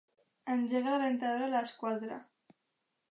[0.53, 2.17] Engega la rentadora a les quatre.